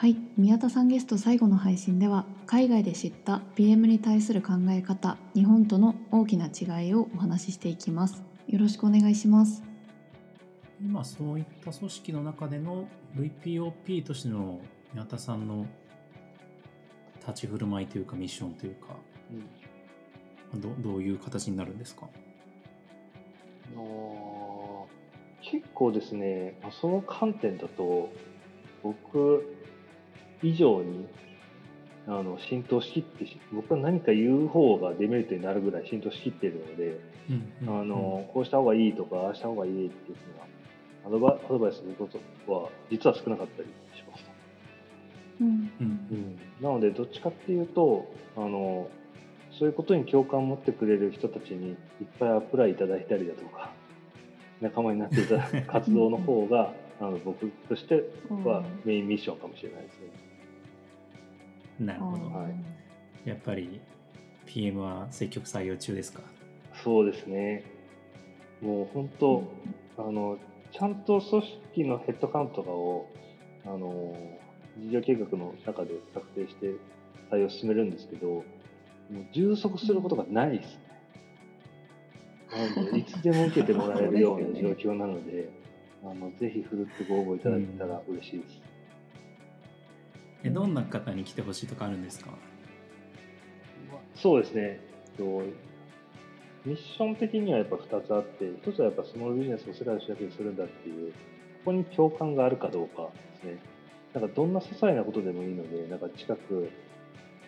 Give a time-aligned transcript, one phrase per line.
[0.00, 8.22] はい宮田さんゲスト最後の配信では海外で知った PM に対する考え方日本との大きな違いをお話ししていきます。
[8.46, 9.64] よろしくお願いします。
[10.80, 14.60] 今そういった組織の中での VPOP としての
[14.94, 15.66] 宮田さんの
[17.26, 18.94] 立ち振る舞いというかミッションというか、
[20.52, 22.06] うん、どどういう形になるんですか？
[22.06, 22.08] あ
[25.42, 28.12] 結構ですねその観点だと
[28.84, 29.57] 僕
[30.42, 31.06] 以上に
[32.06, 40.48] あの浸透しきって僕は何か言う方がデメリットになるぐらい浸透しきっているので、うんうん、あのこうした方がいいとかああした方がいいっていうふうな
[41.06, 42.18] アドバアドバイスすること
[42.50, 44.24] は実は少なかったりします。
[45.40, 48.88] うん、うん、なのでどっちかっていうとあの
[49.58, 51.76] そういうことに共感を持ってくれる人たちにいっ
[52.18, 53.70] ぱいアプライいただいたりだとか
[54.60, 58.04] 仲間になっていた活動の方が あの僕として
[58.44, 60.27] はメインミッションかもしれないですね。
[61.78, 62.48] なるほど、は
[63.24, 63.80] い、やっぱり
[64.46, 66.22] PM は積極採用中ですか？
[66.84, 67.64] そうですね。
[68.60, 69.44] もう本当、
[69.98, 70.38] うん、あの
[70.72, 71.42] ちゃんと組
[71.74, 73.06] 織のヘッドカウントとかを
[73.64, 74.16] あの
[74.78, 76.72] 事業計画の中で策定して
[77.30, 78.44] 採用を進めるんですけどもう
[79.32, 80.80] 充足することがないですね。
[82.76, 85.50] なのでいつでも受けてもらえるような状況なので、
[86.02, 88.62] あのぜひふるってご応募いただけたら嬉しいです。
[90.44, 92.30] えどんな方に来てほしいとかあるんですか？
[94.14, 94.80] そうですね。
[96.64, 101.16] ミッション的にはやっぱ2つあって、1つはやっぱスモールビジネスを世界を主役にするんだっていう、こ
[101.66, 103.58] こに共感があるかどうかですね。
[104.14, 106.70] なんかどんな些細なことでもいいので、なんか近く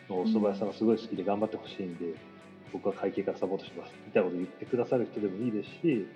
[0.09, 2.15] のお蕎麦屋さんがすごい好きで頑張ってほしいんで、
[2.73, 6.07] 僕は会計からサポートしますみたいなことを言ってくださる人でもいいですし、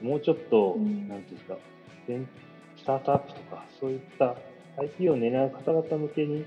[0.00, 1.58] もうちょっと、うん、なんていうんですか、
[2.76, 4.36] スタートアップとか、そういった
[4.80, 6.46] IP を狙う方々向けに、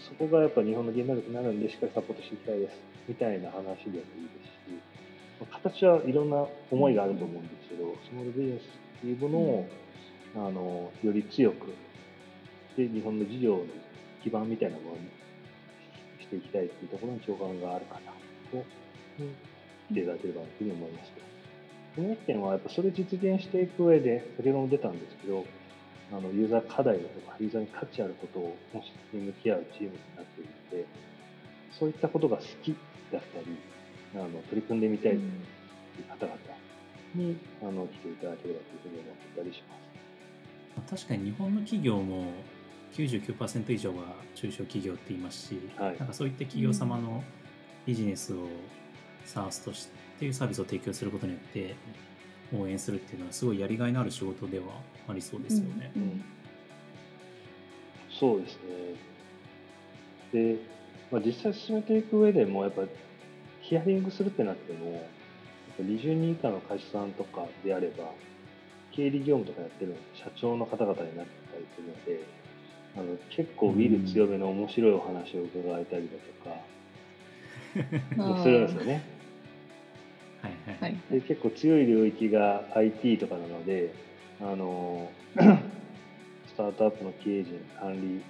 [0.00, 2.76] そこがやっぱ日本の原動力になるんで、しっかりサポートしていきたいです、
[3.06, 9.68] みたいな話でもいいですし、形はいろんな思いがあると思うんですけど、スモールビジネスっていうものを、
[10.36, 11.74] あの、より強く、
[12.76, 13.64] で、日本の事業の
[14.24, 15.10] 基盤みたいなものに
[16.20, 18.12] していきたいっていうところに共感があるかな
[18.50, 18.64] と、
[19.90, 21.12] 見ていただければというふうに思います。
[22.00, 25.44] もう一点はやっぱそれ実現していく上で先ほども出たんですけど
[26.12, 30.86] あのユーザー課題だとかユーザーに価値あることを本質的に向き合うチームになっているので
[31.78, 32.74] そういったことが好き
[33.12, 33.56] だったり
[34.14, 35.22] あの取り組んでみたいという
[36.08, 36.38] 方々
[37.14, 39.76] に、あの来ていただければというふうに思ったりしま
[40.86, 41.06] す。
[41.06, 42.32] 確かに日本の企業も
[42.92, 44.02] 99%以上が
[44.34, 47.22] 中小企業って言いますし、はい、なんかそういった企業様の
[47.84, 48.46] ビジネスを
[49.26, 51.76] SARS としてっていうサービスを提供することによって
[52.56, 54.66] 応援するっていうのはすごいやりがいのある仕事では
[55.08, 55.92] ありそうですよね。
[55.96, 56.24] うんうん、
[58.10, 58.60] そうですね。
[60.32, 60.56] で、
[61.10, 62.82] まあ、実際進めていく上でもやっぱ
[63.60, 65.02] ヒアリングするってなってもやっ
[65.76, 68.12] ぱ20人以下の会社さんとかであれば
[68.92, 72.24] 経理業務とかやってる社長の方々になってたりするので
[72.96, 76.16] あの結構ウィル強めの面白いお話を伺えたりだ
[78.16, 79.17] とか、もするんですよね。
[80.80, 80.92] はい。
[80.92, 83.92] はい、で結構強い領域が IT とかなので
[84.40, 88.22] あの スタートアップの経営陣管理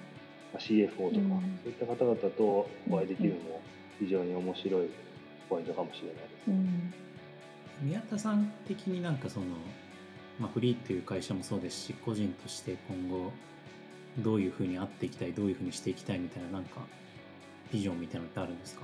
[0.57, 3.61] CFO とか、うん、そういった方々とお会いできるのも
[3.99, 4.89] 非常に面白い
[5.49, 6.47] ポイントかもしれないです。
[6.47, 6.93] うん、
[7.81, 9.45] 宮田さん的になんかその、
[10.39, 13.31] まあ、フリーっていう会社もそうですし個人として今後
[14.19, 16.81] どういうふうに会っていきたいどういうふうにしていきたいみたいななんか
[17.71, 18.81] ビジョンみたいなのってあるんですか？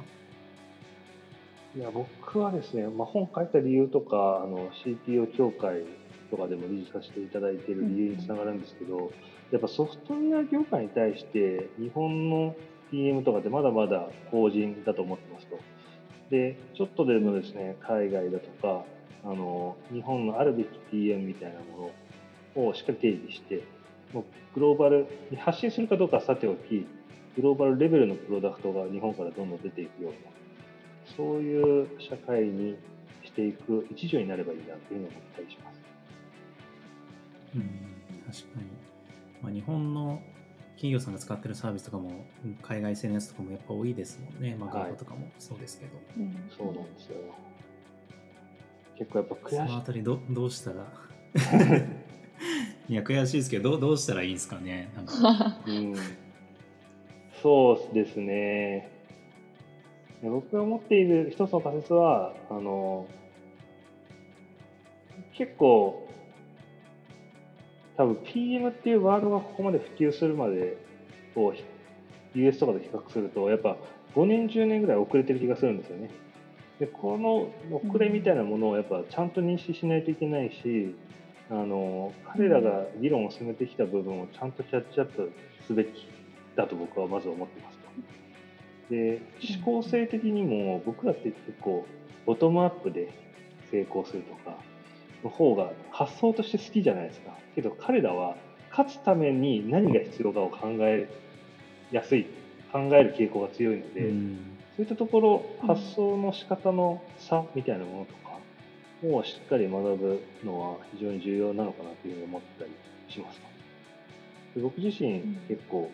[1.75, 5.83] いや僕はですね、まあ、本書いた理由とかあの CPO 協会
[6.31, 9.11] とかでも理事させていただいている理由につながるんですけど、
[9.51, 12.55] やっぱソフトウェア業界に対して日本の
[12.91, 15.59] PM とかってまだまだ後人だと思ってますと。
[16.29, 18.85] で、ちょっとでもですね、海外だとか、
[19.25, 21.91] あの、日本のあるべき PM みたいなも
[22.55, 23.63] のをしっかり定義して、
[24.13, 24.23] もう
[24.53, 26.87] グローバルに発信するかどうかはさておき、
[27.35, 30.44] グローバルレベルのプロダクトが日本からどんどん出ていくような
[31.16, 32.78] そういう社会に
[33.23, 35.81] していく一助になればいいなというのを思ったりします。
[37.55, 37.61] うん、
[38.25, 38.66] 確かに。
[39.41, 40.22] まあ、日本の
[40.75, 42.25] 企業さんが使ってるサービスとかも
[42.61, 44.55] 海外製のやつとかもやっぱ多いですもんね。
[44.59, 47.17] まあ、ガーとかもそうですけど、はいうん、そうなんですよ。
[48.97, 49.55] 結構やっぱ悔しい。
[49.55, 50.91] そのあたりどどうしたら？
[52.87, 54.91] いや悔しいですけどどうどうしたらいいんですかね？
[54.96, 55.96] なんかうん、
[57.41, 58.91] そうですね。
[60.22, 63.08] 僕が思っている一つの仮説はあの
[65.38, 66.08] 結構
[67.97, 70.78] 多分 PM っていうワードがここまで普及するまで
[71.35, 71.53] を
[72.34, 73.78] US とかで比較するとやっぱ
[74.16, 76.09] 5年10年ぐらい遅れてる気がするんですよね。
[76.79, 80.96] でこの遅れみたいなものをやっぱちゃんと認識しないといけないし、
[81.50, 85.32] あの彼らが議論を進めてきた部分をちゃんとキャッチアップ
[85.67, 86.08] すべき
[86.56, 87.85] だと僕はまず思ってますと。
[88.90, 89.22] で
[89.55, 91.85] 思考性的にも僕らって結構
[92.26, 93.09] ボトムアップで
[93.72, 94.58] 成功するとか
[95.23, 97.32] の方が発想として好きじゃないですか。
[97.55, 98.35] けど彼らは
[98.70, 101.09] 勝つために何が必要かを考え
[101.91, 102.26] やすい
[102.72, 104.37] 考える傾向が強いので、うん、
[104.76, 108.38] そういったところ発想の仕方の差みたいなものとか
[109.03, 112.72] をしっかり学ぶのは非常に重要なのかなというふうに思ったり
[113.08, 113.40] します。
[114.55, 115.90] で僕自身結構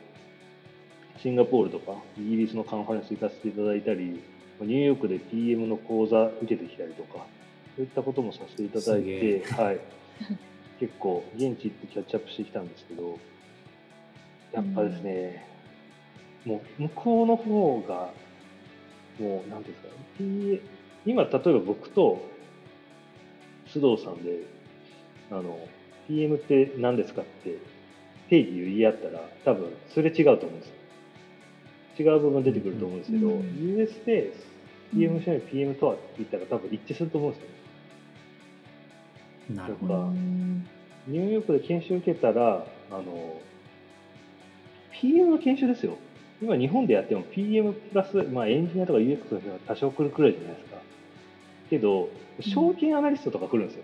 [1.22, 4.24] シンガポールとかイギリスのカンファレンス行かせていただいたり
[4.60, 7.26] ニューヨークで PM の講座受けてきたりとか
[7.76, 9.80] そういったこともさせていただいて、はい、
[10.80, 13.20] 結構現地行ってキャッチアップしてきたんですけど
[14.52, 15.46] やっぱですね、
[16.46, 18.10] うん、もう向こうの方が
[19.20, 19.88] もう何ですか、
[20.24, 20.60] ね、
[21.06, 22.22] 今例えば僕と
[23.68, 24.48] 須藤さんで
[25.30, 25.58] あの
[26.08, 27.58] PM って何ですかって
[28.30, 30.81] 定義言い合ったら多分それ違うと思うんですよ
[32.02, 34.34] 違う部分出てくると思うんですけど、うん、US で
[34.94, 37.50] PM しない PM とはって言ったら多分一致すると思うんですよ
[39.56, 40.10] なるほど。
[41.08, 43.42] ニューヨークで研修受けたら、あの、
[44.92, 45.98] PM の研修ですよ。
[46.42, 50.78] 今日本でやっても PM プラス、まあ、エンジニアとか UX の人が多少来るくらいじゃないですか。
[51.70, 52.10] けど、
[52.40, 53.84] 証券アナリストとか来るんですよ。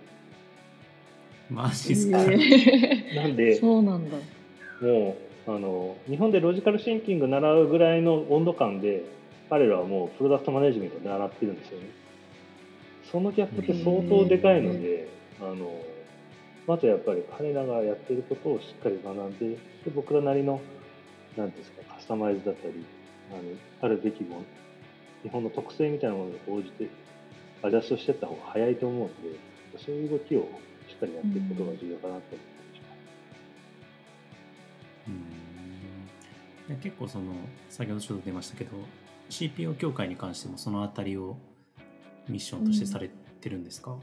[1.49, 4.17] マジっすか、なんで、そうなんだ。
[4.81, 9.03] もう、あの、日本でロジカルシンキング習うぐらいの温度感で、
[9.49, 11.88] 彼らはもうプロダクトマネジメント習ってるんですよね。
[13.11, 15.07] そのギャップって相当でかいので、
[15.39, 15.71] あの
[16.67, 19.57] まずやっぱり彼らがやっていることをしっかり学んでで
[19.95, 20.59] 僕らなりの
[21.38, 22.85] 何ですかカスタマイズだったり
[23.31, 23.41] あの
[23.81, 24.45] あるべきもの
[25.23, 26.89] 日本の特性みたいなものに応じて
[27.63, 29.13] アジャストしていった方が早いと思うので
[29.77, 30.41] そういう動きを
[30.89, 32.56] しっかりやっていくことが重要かなと思ってまう
[36.73, 37.33] ん結構その
[37.69, 38.71] 先ほどちょっと出ましたけど
[39.29, 41.37] CPO 協会に関してもそのあたりを
[42.27, 43.09] ミッションとしてされ
[43.41, 43.99] てるんですか、うん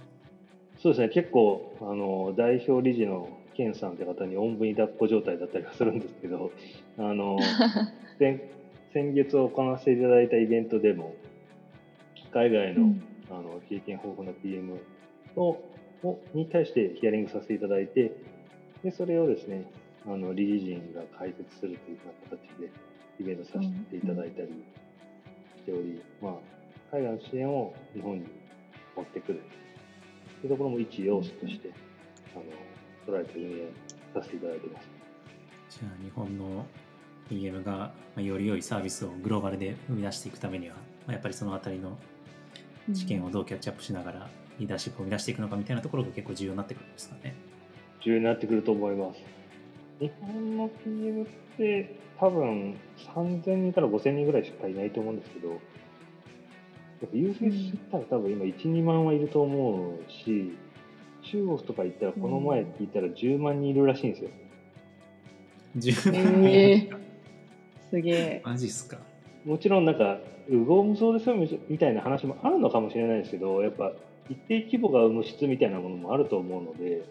[0.84, 6.52] そうですね、結構、あの代表理事のケンさんって方におんぶに抱っこ状態だったりはするんですけど、
[6.98, 7.38] あの
[8.18, 8.42] 先
[8.92, 11.14] 先月行わせていただいたイベントでも、
[12.32, 14.74] 海外のうん、あの経験豊富な PM
[15.36, 15.58] を
[16.02, 18.12] をに対してヒアリングさせていただいて、
[18.82, 19.64] でそれをですね
[20.06, 21.98] あの理事陣が解説するという
[22.30, 22.70] 形で
[23.20, 24.48] イベントさせていただいたり
[25.56, 26.34] しており、うん、まあ、
[26.90, 28.26] 海外の支援を日本に
[28.96, 29.42] 持ってくる
[30.44, 31.70] いうところも一要素として、
[32.34, 33.68] あの捉えて運営
[34.12, 34.88] させていただいてます。
[35.70, 36.66] じゃあ日本の
[37.30, 41.96] EM がより良いサービスをグローバルで生み出していくためには、まあ、やっぱりそのあたりの
[42.94, 44.28] 知見をどうキャッチアップしながら
[44.58, 47.34] リーダーシップを生み出していくのかみたいなところが結構重要になってくるんですかね。
[48.02, 49.33] 重要になってくると思います。
[50.00, 51.26] 日本の PM っ
[51.56, 52.76] て多分
[53.14, 55.58] 3000人から5000人ぐらいしかいないと思うんですけど、やっ
[57.02, 60.56] ぱ優先したら多分今1、2万はいると思うし、
[61.22, 64.30] 中国とか行ったらこの前聞いたら10万人いるらしいんですよ。
[65.76, 68.42] 10万人、えー、すげえ。
[68.44, 68.98] マジっすか。
[69.44, 71.36] もちろんなんか、うご無そうですよ
[71.68, 73.92] みたいな話もあるのかもしれないですけど、やっぱ
[74.28, 77.04] 一定規模が生む質みたいなものもあると思うので、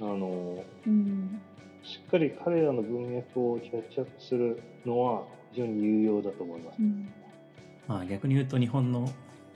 [0.00, 1.40] あの、うん、
[1.86, 6.76] しっかり彼らの文脈をキャッチアップするのは非常に有用だと思います。
[6.80, 7.12] うん。
[7.86, 9.08] まあ、逆に言うと日本の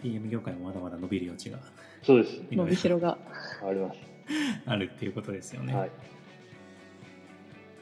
[0.03, 1.59] PM 業界もまだまだ伸びる余地が
[2.03, 2.41] そうです。
[2.51, 3.19] 伸びしろが
[3.67, 4.11] あります。
[4.67, 5.91] あるっていうことですよね、はい、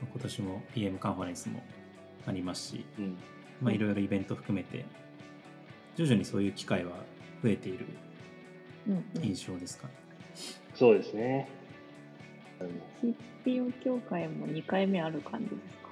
[0.01, 1.63] 今年も PM カンファレンスも
[2.27, 3.19] ありますし、うん、
[3.61, 4.85] まあ、いろいろイベント含めて
[5.97, 6.93] 徐々にそういう機会は
[7.43, 7.87] 増えている
[9.23, 11.49] 印象ですか、ね、うんうん、そうですね
[13.45, 15.89] CPO 協会も2回目ある感じですか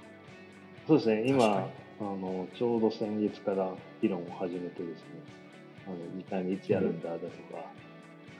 [0.87, 1.69] そうですね今
[1.99, 5.07] あのちょうど先月から議論を始めてですね、
[5.87, 7.31] あの2回目いつやるんだだとか、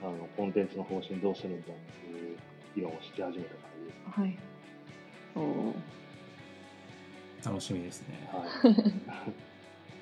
[0.03, 2.37] あのコンテンツの方針どうするんだっていう
[2.75, 3.41] 議論をし始めた感
[3.79, 4.19] じです。
[4.19, 4.37] はい。
[5.35, 5.73] お
[7.43, 8.29] 楽しみですね。
[8.31, 9.25] は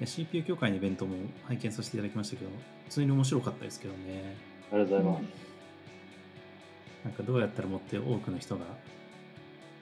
[0.02, 1.16] い、 CPU 協会のイベントも
[1.46, 2.52] 拝見させていただきましたけど、
[2.86, 4.36] 普通に面白かったですけどね。
[4.72, 5.55] ありがとうございます。
[7.06, 8.66] なんかどうやったらもっと多くの人が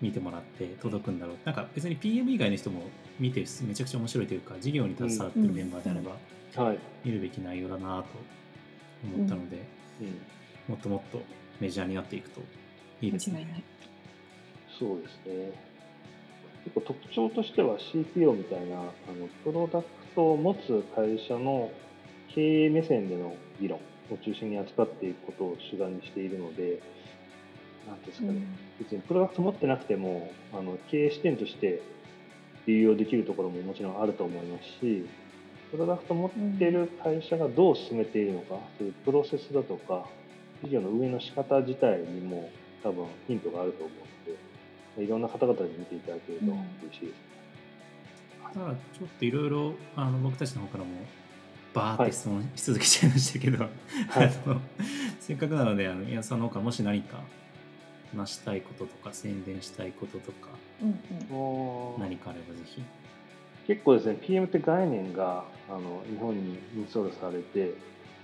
[0.02, 1.36] 見てもらって届くんだろう。
[1.46, 2.82] なんか別に PM 以外の人も
[3.18, 6.18] 見てめちゃくちゃ面白いというか事業に携わってるメンバーであれば、
[7.06, 8.06] 見るべき内容だなと
[9.16, 9.64] 思ったので、
[10.68, 11.22] もっともっと
[11.62, 12.42] メジャーになっていくと
[13.02, 13.64] いいですね。
[14.78, 15.54] そうですね。
[16.66, 21.72] 結構特徴としては CPO みたいなあのプロダクトを持つ会社の
[22.34, 23.80] 経営目線での議論
[24.12, 26.82] を中心に扱っていくことを主眼にしているので、
[27.88, 28.48] なんですかね、うん、
[28.80, 31.82] 別にプロダクト持ってなくてもあの経営視点として
[32.66, 35.06] 利用できるところももちろんあると思いますし、
[35.72, 40.08] プロダクト持っている会社がどう進めているのか、そういうプロセスだとか、
[40.64, 42.50] 事業の運営の仕方自体にも
[42.84, 43.98] 多分ヒントがあると思う
[44.30, 47.14] ので、いろんな方々に見ていただけると嬉しいです、ね。
[48.54, 50.92] だからちょっといろいろあの僕たちの方からも
[51.74, 53.70] バーって質問し続けちゃいましたけど、は
[54.24, 54.32] い、
[55.20, 57.20] せっかくなのであの宮さんの方からもし何か
[58.16, 60.50] 話したいこととか宣伝したいこととか、
[60.82, 60.90] うん
[61.96, 62.84] うん、何かあればぜひ。
[63.68, 67.76] 結構ですね PM って概念があの日本にインストールされてよ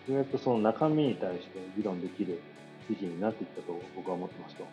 [0.09, 2.41] うやくその中身に対して議論できる
[2.89, 4.63] 時期になってきたと僕は思ってますと。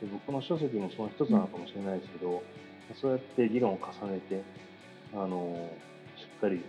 [0.00, 4.42] で僕の書籍もその一つなのかもしれないですけど、うん、そうやって議論を重ねて
[5.14, 5.70] あの
[6.16, 6.62] しっかり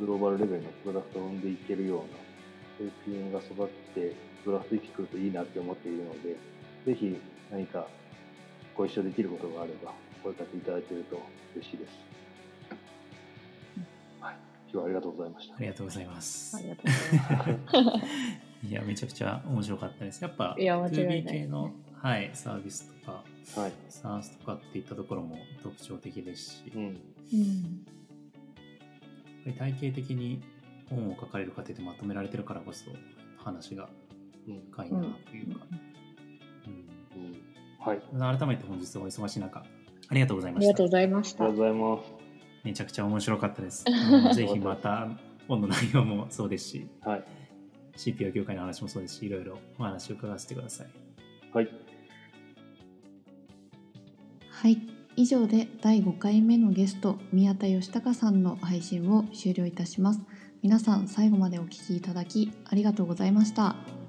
[0.00, 2.04] グローバルレベルのプロダクトを生んでいけるような
[2.78, 6.36] そういう PM が育ってプロダクト生きくるといいなって思っているので
[6.86, 7.20] ぜひ
[7.52, 7.86] 何か
[8.74, 9.92] ご一緒できることがあれば
[10.22, 11.20] 声かけいただけると
[11.54, 11.90] 嬉しいです。
[14.20, 14.36] はい、
[14.70, 15.54] 今日はありがとうございました。
[15.56, 16.56] ありがとうございます。
[16.56, 18.06] ありがとうございます。
[18.68, 20.22] いや、めちゃくちゃ面白かったです。
[20.22, 23.24] やっぱ、2B 系の、はい、サービスとか、
[23.58, 27.99] はい、SARS とかっていったところも特徴的ですし、うん、うん
[29.44, 30.42] ぱり体系的に
[30.88, 32.90] 本を書かれる過程でまとめられてるからこそ
[33.36, 33.88] 話が
[34.72, 35.66] 深いなというか、
[37.78, 39.64] はい、改めて本日お忙しい中
[40.10, 40.68] ありがとうございました。
[40.68, 41.44] ありがとうございました。
[41.44, 42.30] ありがとうございます。
[42.64, 43.84] めちゃくちゃ面白かったです。
[44.34, 45.08] ぜひまた
[45.46, 47.24] 本の内容もそうですし、はい、
[47.96, 50.88] CPO 業界の話もそうですしいろいろお話を伺わせてください。
[51.52, 51.68] はい。
[54.50, 60.20] はい以上で第5回目のゲスト宮田義孝さんの配信を終了いたします
[60.62, 63.99] 皆さん最後までお聴きいただきありがとうございました。